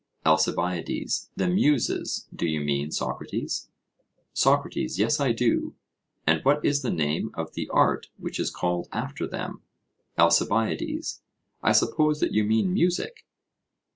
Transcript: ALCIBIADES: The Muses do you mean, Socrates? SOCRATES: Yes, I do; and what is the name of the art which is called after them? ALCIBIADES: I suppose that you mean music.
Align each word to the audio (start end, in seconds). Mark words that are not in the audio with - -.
ALCIBIADES: 0.25 1.29
The 1.35 1.47
Muses 1.47 2.27
do 2.35 2.47
you 2.47 2.59
mean, 2.61 2.89
Socrates? 2.91 3.69
SOCRATES: 4.33 4.97
Yes, 4.97 5.19
I 5.19 5.31
do; 5.31 5.75
and 6.25 6.43
what 6.43 6.65
is 6.65 6.81
the 6.81 6.89
name 6.89 7.29
of 7.35 7.53
the 7.53 7.69
art 7.69 8.09
which 8.17 8.39
is 8.39 8.49
called 8.49 8.89
after 8.91 9.27
them? 9.27 9.61
ALCIBIADES: 10.17 11.21
I 11.61 11.71
suppose 11.73 12.19
that 12.19 12.33
you 12.33 12.43
mean 12.43 12.73
music. 12.73 13.27